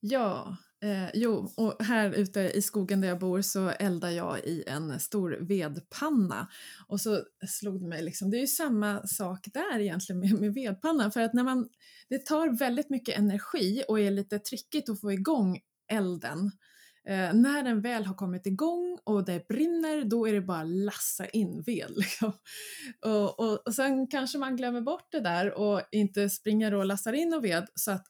[0.00, 4.64] Ja, eh, jo, och här ute i skogen där jag bor så eldar jag i
[4.66, 6.48] en stor vedpanna.
[6.86, 10.54] Och så slog det mig, liksom, det är ju samma sak där egentligen med, med
[10.54, 11.68] vedpannan, för att när man,
[12.08, 15.60] det tar väldigt mycket energi och är lite trickigt att få igång
[15.92, 16.50] elden.
[17.08, 21.26] Eh, när den väl har kommit igång och det brinner, då är det bara lassa
[21.26, 21.90] in ved.
[21.96, 22.32] Liksom.
[23.04, 27.12] Och, och, och sen kanske man glömmer bort det där och inte springer och lassar
[27.12, 28.06] in och ved så att,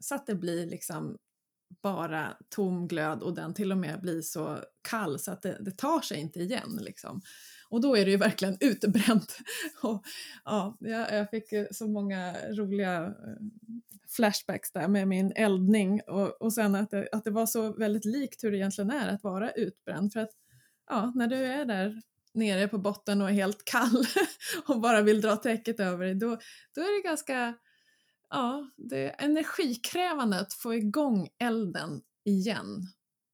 [0.00, 1.16] så att det blir liksom
[1.82, 5.70] bara tom glöd och den till och med blir så kall så att det, det
[5.70, 6.78] tar sig inte igen.
[6.80, 7.22] Liksom.
[7.68, 9.38] Och då är det ju verkligen utbränt.
[9.82, 10.04] Och,
[10.44, 13.12] ja, jag fick så många roliga eh,
[14.08, 18.04] flashbacks där med min eldning och, och sen att det, att det var så väldigt
[18.04, 20.12] likt hur det egentligen är att vara utbränd.
[20.12, 20.30] För att
[20.88, 22.02] ja, när du är där
[22.34, 24.04] nere på botten och är helt kall
[24.66, 26.38] och bara vill dra täcket över dig, då,
[26.74, 27.54] då är det ganska
[28.30, 32.82] ja, det är energikrävande att få igång elden igen.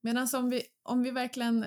[0.02, 1.66] Medan om vi, om vi verkligen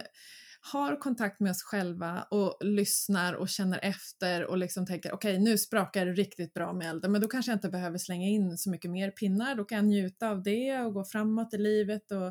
[0.71, 5.43] har kontakt med oss själva och lyssnar och känner efter och liksom tänker okej okay,
[5.43, 8.57] nu sprakar det riktigt bra med elden men då kanske jag inte behöver slänga in
[8.57, 12.11] så mycket mer pinnar, då kan jag njuta av det och gå framåt i livet.
[12.11, 12.27] Och,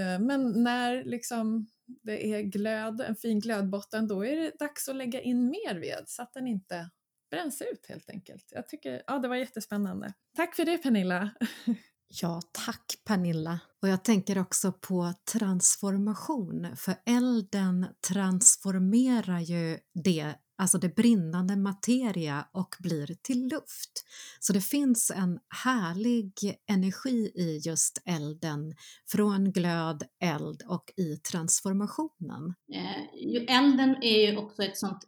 [0.00, 1.66] eh, men när liksom
[2.02, 6.04] det är glöd, en fin glödbotten, då är det dags att lägga in mer ved
[6.06, 6.90] så att den inte
[7.32, 8.44] bränns ut helt enkelt.
[8.50, 10.12] Jag tycker, ja det var jättespännande.
[10.36, 11.30] Tack för det Pernilla!
[12.22, 13.60] Ja, tack Pernilla.
[13.82, 22.48] Och jag tänker också på transformation, för elden transformerar ju det, alltså det brinnande materia
[22.52, 24.04] och blir till luft.
[24.40, 26.32] Så det finns en härlig
[26.70, 28.74] energi i just elden,
[29.10, 32.54] från glöd, eld och i transformationen.
[32.74, 35.04] Eh, elden är ju också ett sånt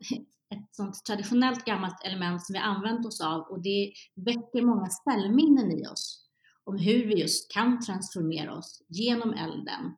[0.54, 5.72] ett sånt traditionellt gammalt element som vi använt oss av och det väcker många ställminnen
[5.72, 6.24] i oss
[6.64, 9.96] om hur vi just kan transformera oss genom elden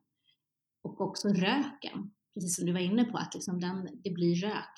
[0.83, 4.73] och också röken, precis som du var inne på, att liksom den, det blir rök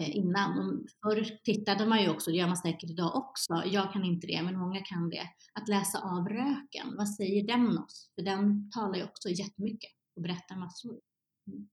[0.00, 0.58] eh, innan.
[0.58, 4.26] Och förr tittade man ju också, det gör man säkert idag också, jag kan inte
[4.26, 6.96] det, men många kan det, att läsa av röken.
[6.96, 8.10] Vad säger den oss?
[8.14, 11.00] För den talar ju också jättemycket och berättar massor.
[11.46, 11.68] Mm.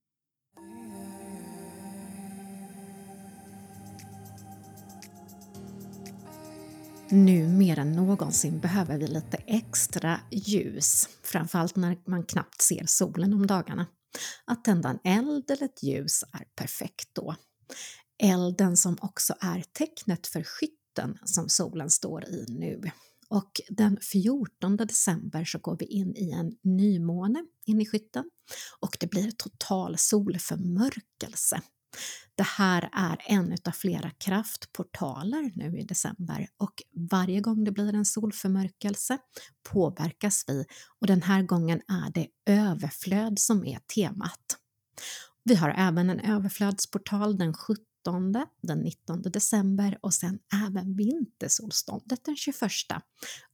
[7.14, 13.32] Nu mer än någonsin behöver vi lite extra ljus, framförallt när man knappt ser solen
[13.32, 13.86] om dagarna.
[14.44, 17.36] Att tända en eld eller ett ljus är perfekt då.
[18.22, 22.90] Elden som också är tecknet för skytten som solen står i nu.
[23.28, 28.24] Och den 14 december så går vi in i en nymåne in i skytten
[28.80, 31.60] och det blir total solförmörkelse.
[32.34, 37.94] Det här är en av flera kraftportaler nu i december och varje gång det blir
[37.94, 39.18] en solförmörkelse
[39.72, 40.64] påverkas vi
[41.00, 44.56] och den här gången är det överflöd som är temat.
[45.44, 47.76] Vi har även en överflödsportal den 17,
[48.62, 52.60] den 19 december och sen även vintersolståndet den 21.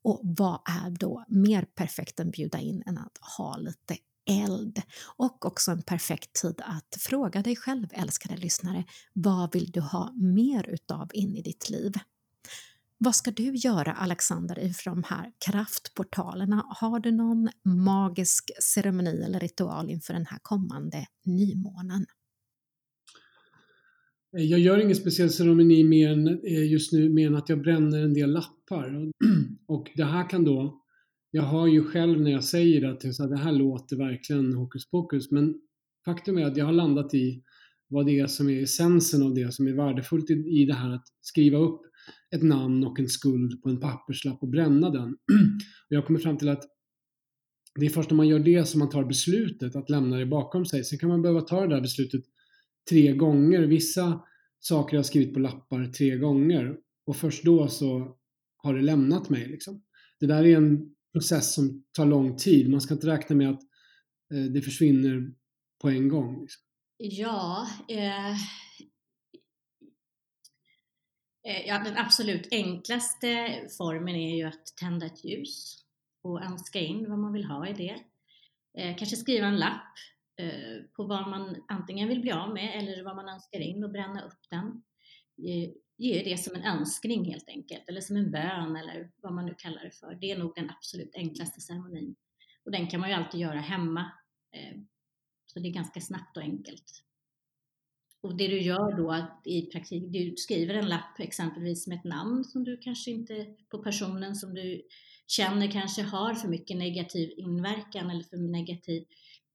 [0.03, 3.96] Och vad är då mer perfekt än bjuda in än att ha lite
[4.29, 4.83] eld
[5.17, 10.12] och också en perfekt tid att fråga dig själv, älskade lyssnare, vad vill du ha
[10.17, 11.93] mer utav in i ditt liv?
[12.99, 16.64] Vad ska du göra, Alexander, ifrån de här kraftportalerna?
[16.69, 22.07] Har du någon magisk ceremoni eller ritual inför den här kommande nymånen?
[24.31, 28.03] Jag gör ingen speciell ceremoni mer än eh, just nu mer än att jag bränner
[28.03, 29.11] en del lappar.
[29.67, 30.85] Och det här kan då
[31.31, 35.31] jag har ju själv när jag säger det att det här låter verkligen hokus pokus
[35.31, 35.55] men
[36.05, 37.43] faktum är att jag har landat i
[37.88, 41.05] vad det är som är essensen av det som är värdefullt i, det här att
[41.21, 41.81] skriva upp
[42.31, 45.09] ett namn och en skuld på en papperslapp och bränna den.
[45.88, 46.64] Och jag kommer fram till att
[47.75, 50.67] det är först när man gör det som man tar beslutet att lämna det bakom
[50.67, 50.85] sig.
[50.85, 52.25] Sen kan man behöva ta det där beslutet
[52.91, 53.62] tre gånger.
[53.62, 54.21] Vissa
[54.61, 58.17] saker jag skrivit på lappar tre gånger och först då så
[58.57, 59.49] har det lämnat mig.
[59.49, 59.83] Liksom.
[60.21, 62.71] Det där är en process som tar lång tid.
[62.71, 63.63] Man ska inte räkna med att
[64.35, 65.35] eh, det försvinner
[65.83, 66.41] på en gång.
[66.41, 66.63] Liksom.
[66.97, 68.31] Ja, eh,
[71.49, 75.85] eh, ja, den absolut enklaste formen är ju att tända ett ljus
[76.23, 77.97] och önska in vad man vill ha i det.
[78.79, 79.95] Eh, kanske skriva en lapp
[80.41, 83.91] eh, på vad man antingen vill bli av med eller vad man önskar in och
[83.91, 84.67] bränna upp den.
[85.49, 89.47] Eh, Ge det som en önskning helt enkelt, eller som en bön eller vad man
[89.47, 90.19] nu kallar det för.
[90.21, 92.17] Det är nog den absolut enklaste ceremonin.
[92.65, 94.13] Och den kan man ju alltid göra hemma.
[94.57, 94.79] Eh,
[95.47, 97.05] så det är ganska snabbt och enkelt.
[98.21, 102.45] Och det du gör då i praktik, du skriver en lapp exempelvis med ett namn
[102.45, 104.83] som du kanske inte, på personen som du
[105.27, 109.05] känner kanske har för mycket negativ inverkan eller för negativ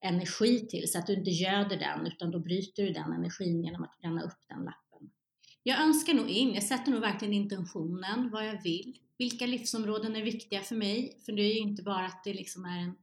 [0.06, 3.84] energi till så att du inte göder den utan då bryter du den energin genom
[3.84, 4.83] att bränna upp den lappen.
[5.64, 10.24] Jag önskar nog in, jag sätter nog verkligen intentionen, vad jag vill, vilka livsområden är
[10.24, 12.96] viktiga för mig, för det är ju inte bara att det liksom är en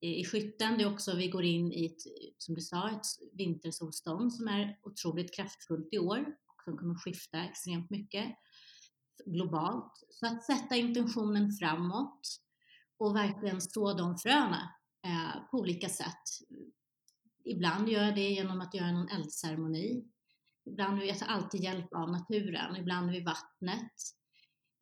[0.00, 2.02] i skytten, det är också vi går in i ett,
[2.38, 7.44] som du sa, ett vintersolstånd som är otroligt kraftfullt i år och som kommer skifta
[7.44, 8.26] extremt mycket
[9.26, 9.92] globalt.
[10.10, 12.20] Så att sätta intentionen framåt
[12.98, 16.22] och verkligen så de fröna eh, på olika sätt.
[17.44, 20.04] Ibland gör jag det genom att göra någon eldceremoni.
[20.68, 23.92] Ibland vill jag alltid hjälp av naturen, ibland vid vattnet.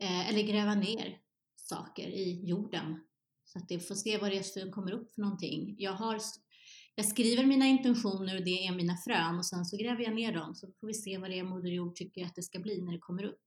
[0.03, 1.19] Eh, eller gräva ner
[1.57, 3.01] saker i jorden.
[3.45, 5.75] Så att det får se vad det är som kommer upp för någonting.
[5.79, 6.21] Jag, har,
[6.95, 10.33] jag skriver mina intentioner och det är mina frön och sen så gräver jag ner
[10.33, 12.83] dem så får vi se vad det är Moder Jord tycker att det ska bli
[12.83, 13.43] när det kommer upp.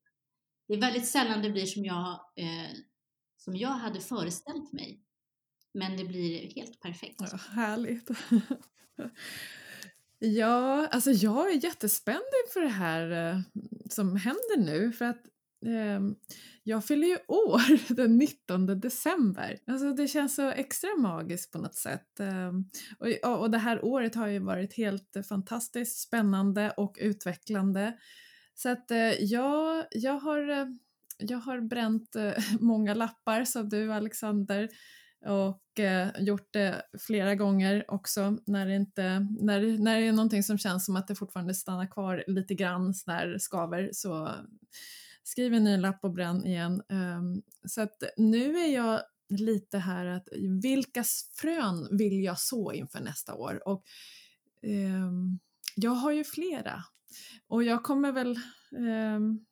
[0.68, 2.72] Det är väldigt sällan det blir som jag, eh,
[3.38, 5.02] som jag hade föreställt mig.
[5.74, 7.22] Men det blir helt perfekt.
[7.32, 8.10] Ja, härligt.
[10.20, 13.40] ja, alltså jag är jättespänd inför det här eh,
[13.90, 15.22] som händer nu för att
[15.66, 16.02] eh,
[16.64, 19.60] jag fyller ju år den 19 december.
[19.68, 22.20] Alltså det känns så extra magiskt på något sätt.
[22.20, 22.52] Eh,
[23.00, 27.98] och, och det här året har ju varit helt fantastiskt spännande och utvecklande.
[28.62, 30.66] Så att eh, jag, jag, har, eh,
[31.18, 34.70] jag har bränt eh, många lappar som du Alexander
[35.26, 40.44] och eh, gjort det flera gånger också när det, inte, när, när det är någonting
[40.44, 44.32] som känns som att det fortfarande stannar kvar lite grann när skaver så
[45.24, 46.82] skriv en ny lapp och bränn igen.
[46.90, 50.28] Um, så att nu är jag lite här att
[50.62, 51.04] vilka
[51.36, 53.68] frön vill jag så inför nästa år?
[53.68, 53.84] Och
[54.64, 55.40] um,
[55.76, 56.84] jag har ju flera
[57.48, 58.40] och jag kommer väl
[58.72, 59.46] um,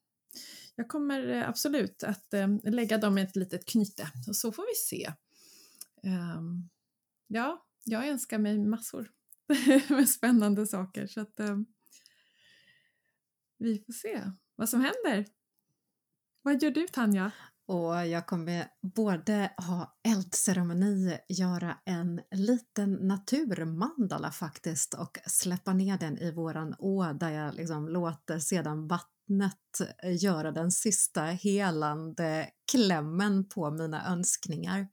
[0.75, 5.13] jag kommer absolut att lägga dem i ett litet knyte och så får vi se.
[6.03, 6.69] Um,
[7.27, 9.11] ja, jag önskar mig massor
[9.89, 11.65] med spännande saker så att um,
[13.57, 15.25] vi får se vad som händer.
[16.41, 17.31] Vad gör du Tanja?
[17.65, 26.17] Och jag kommer både ha eldceremoni, göra en liten naturmandala faktiskt och släppa ner den
[26.17, 28.87] i våran å där jag liksom låter sedan
[29.27, 34.87] vattnet eh, göra den sista helande klämmen på mina önskningar.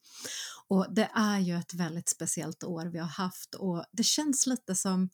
[0.68, 4.74] Och det är ju ett väldigt speciellt år vi har haft och det känns lite
[4.74, 5.10] som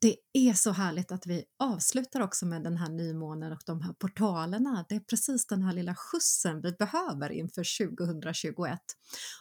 [0.00, 3.92] det är så härligt att vi avslutar också med den här nymånen och de här
[3.92, 4.86] portalerna.
[4.88, 8.80] Det är precis den här lilla skjutsen vi behöver inför 2021.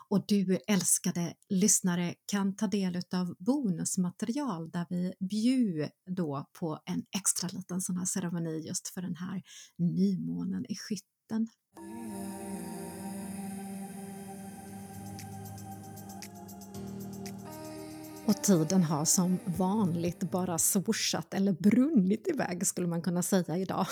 [0.09, 7.05] Och du älskade lyssnare kan ta del av bonusmaterial där vi bjuder då på en
[7.17, 9.43] extra liten sån här ceremoni just för den här
[9.77, 11.47] nymånen i skytten.
[18.27, 23.87] Och tiden har som vanligt bara swooshat eller brunnit iväg skulle man kunna säga idag.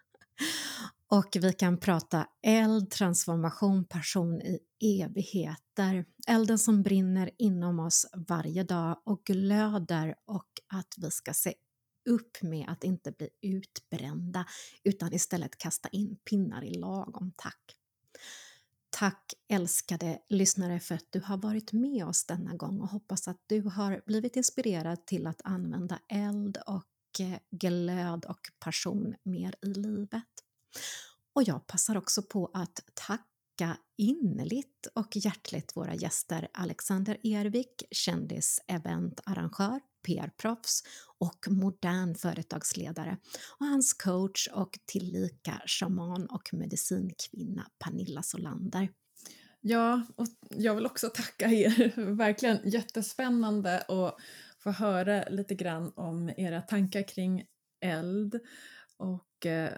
[1.10, 4.60] och vi kan prata eld, transformation, passion i
[5.02, 6.04] evigheter.
[6.28, 11.54] Elden som brinner inom oss varje dag och glöder och att vi ska se
[12.10, 14.46] upp med att inte bli utbrända
[14.84, 17.76] utan istället kasta in pinnar i lagom takt.
[18.98, 23.40] Tack älskade lyssnare för att du har varit med oss denna gång och hoppas att
[23.46, 29.66] du har blivit inspirerad till att använda eld och eh, glöd och passion mer i
[29.66, 30.24] livet.
[31.32, 33.27] Och jag passar också på att tacka
[33.96, 40.82] innerligt och hjärtligt våra gäster Alexander Ervik, kändis-eventarrangör, PR-proffs
[41.18, 43.16] och modern företagsledare
[43.58, 48.88] och hans coach och tillika shaman och medicinkvinna Pernilla Solander.
[49.60, 51.92] Ja, och jag vill också tacka er.
[52.14, 54.16] Verkligen jättespännande att
[54.58, 57.44] få höra lite grann om era tankar kring
[57.80, 58.40] eld
[58.96, 59.68] och eh,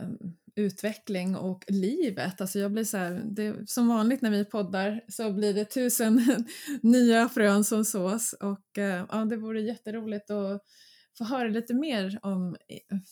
[0.56, 2.40] utveckling och livet.
[2.40, 6.44] Alltså jag blir så här, det, som vanligt när vi poddar så blir det tusen
[6.82, 10.62] nya frön som sås och eh, ja, det vore jätteroligt att
[11.18, 12.56] få höra lite mer om,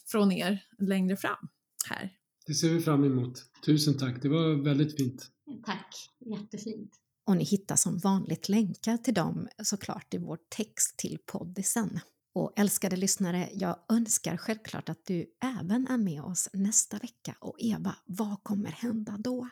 [0.07, 1.49] från er längre fram
[1.89, 2.11] här.
[2.47, 3.45] Det ser vi fram emot.
[3.67, 5.27] Tusen tack, det var väldigt fint.
[5.67, 6.91] Tack, jättefint.
[7.27, 12.01] Och ni hittar som vanligt länkar till dem såklart i vår text till poddisen.
[12.35, 17.37] Och älskade lyssnare, jag önskar självklart att du även är med oss nästa vecka.
[17.41, 19.49] Och Eva, vad kommer hända då?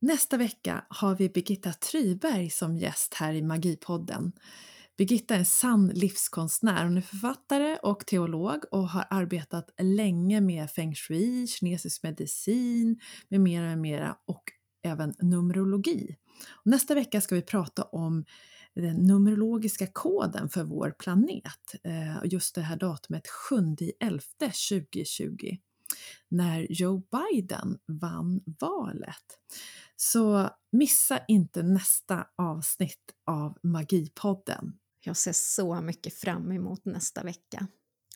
[0.00, 4.32] Nästa vecka har vi Birgitta Tryberg som gäst här i Magipodden.
[4.96, 6.84] Birgitta är en sann livskonstnär.
[6.84, 13.40] Hon är författare och teolog och har arbetat länge med feng shui, kinesisk medicin med
[13.40, 14.42] mera, med mera och
[14.84, 16.16] även numerologi.
[16.64, 18.24] nästa vecka ska vi prata om
[18.80, 21.74] den numerologiska koden för vår planet.
[21.84, 25.56] Eh, just det här datumet 7.11 2020
[26.28, 29.38] när Joe Biden vann valet.
[29.96, 34.78] Så missa inte nästa avsnitt av Magipodden.
[35.00, 37.66] Jag ser så mycket fram emot nästa vecka.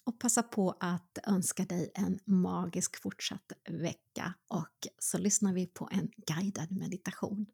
[0.04, 5.88] Och passa på att önska dig en magisk fortsatt vecka och så lyssnar vi på
[5.92, 7.46] en guidad meditation.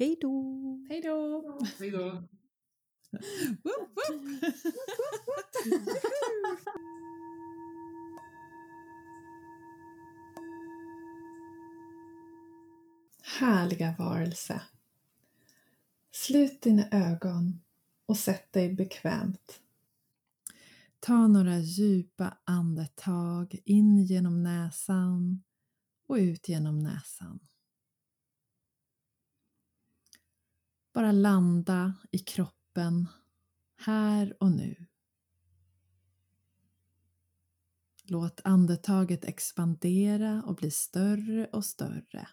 [0.00, 0.86] Hej då!
[0.88, 1.58] Hej då!
[1.78, 2.22] Hej då!
[13.22, 14.62] Härliga varelse.
[16.10, 17.60] Slut dina ögon
[18.06, 19.60] och sätt dig bekvämt.
[21.00, 25.42] Ta några djupa andetag in genom näsan
[26.06, 27.40] och ut genom näsan.
[31.00, 33.08] Bara landa i kroppen
[33.76, 34.86] här och nu.
[38.04, 42.28] Låt andetaget expandera och bli större och större.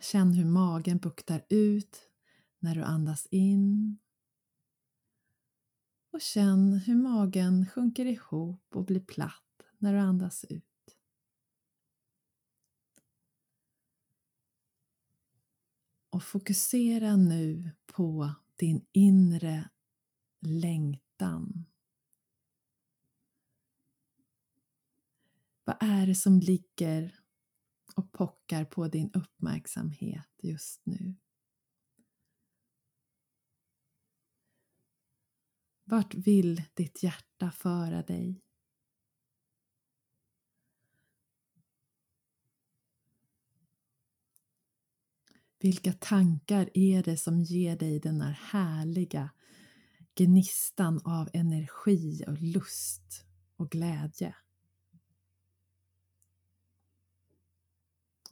[0.00, 2.00] Känn hur magen buktar ut
[2.58, 3.98] när du andas in.
[6.12, 10.67] Och känn hur magen sjunker ihop och blir platt när du andas ut.
[16.18, 19.68] Och fokusera nu på din inre
[20.40, 21.64] längtan.
[25.64, 27.20] Vad är det som ligger
[27.96, 31.14] och pockar på din uppmärksamhet just nu?
[35.84, 38.42] Vart vill ditt hjärta föra dig?
[45.60, 49.30] Vilka tankar är det som ger dig den här härliga
[50.14, 53.24] gnistan av energi och lust
[53.56, 54.34] och glädje?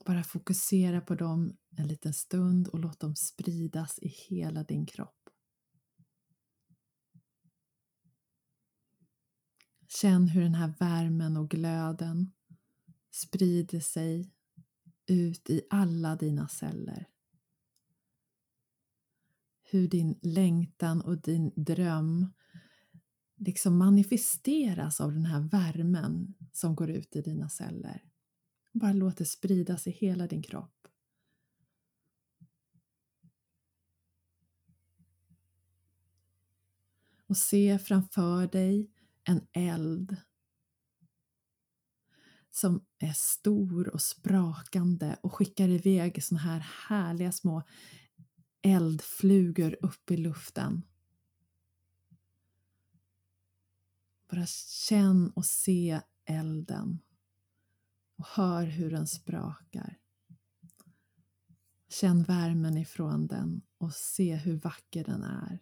[0.04, 5.30] Bara fokusera på dem en liten stund och låt dem spridas i hela din kropp.
[9.88, 12.32] Känn hur den här värmen och glöden
[13.10, 14.30] sprider sig
[15.06, 17.06] ut i alla dina celler
[19.68, 22.32] hur din längtan och din dröm
[23.36, 28.02] liksom manifesteras av den här värmen som går ut i dina celler.
[28.72, 30.88] Bara låt det spridas i hela din kropp.
[37.26, 38.90] Och se framför dig
[39.24, 40.16] en eld
[42.50, 47.62] som är stor och sprakande och skickar iväg såna här härliga små
[48.66, 50.82] eldflugor upp i luften.
[54.30, 54.46] Bara
[54.86, 56.98] känn och se elden
[58.16, 59.98] och hör hur den sprakar.
[61.88, 65.58] Känn värmen ifrån den och se hur vacker den är.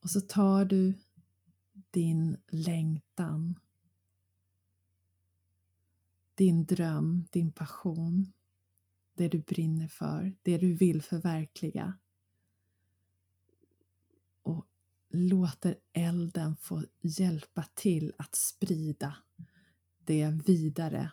[0.00, 0.94] Och så tar du
[1.72, 3.60] din längtan
[6.40, 8.32] din dröm, din passion,
[9.14, 11.98] det du brinner för, det du vill förverkliga.
[14.42, 14.66] Och
[15.08, 19.16] låter elden få hjälpa till att sprida
[19.98, 21.12] det vidare.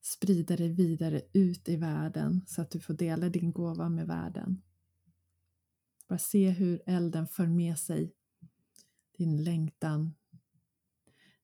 [0.00, 4.62] Sprida det vidare ut i världen så att du får dela din gåva med världen.
[6.08, 8.14] Bara se hur elden för med sig
[9.18, 10.14] din längtan,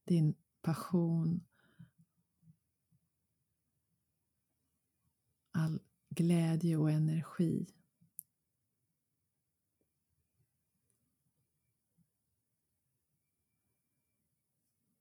[0.04, 1.44] din passion
[5.60, 5.80] all
[6.10, 7.66] glädje och energi.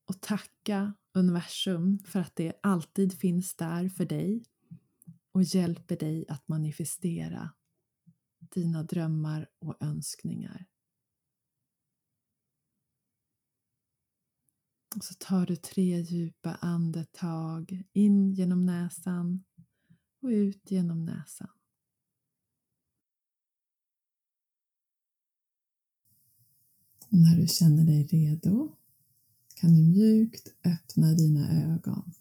[0.08, 4.44] Och tacka universum för att det alltid finns där för dig
[5.32, 7.54] och hjälper dig att manifestera
[8.38, 10.66] dina drömmar och önskningar.
[14.96, 19.44] Och så tar du tre djupa andetag in genom näsan
[20.20, 21.50] och ut genom näsan.
[27.08, 28.76] Och när du känner dig redo
[29.54, 32.12] kan du mjukt öppna dina ögon.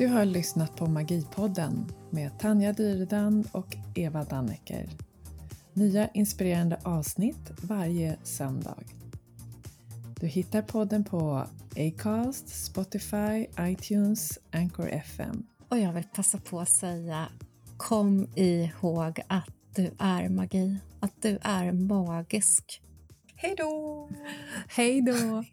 [0.00, 4.88] Du har lyssnat på Magipodden med Tanja Dyredand och Eva Dannecker.
[5.72, 8.78] Nya inspirerande avsnitt varje söndag.
[10.20, 11.46] Du hittar podden på
[11.76, 15.46] Acast, Spotify, iTunes, Anchor FM.
[15.68, 17.28] Och jag vill passa på att säga
[17.76, 22.82] kom ihåg att du är magi, att du är magisk.
[23.34, 24.08] Hej då!
[24.68, 25.44] Hej då!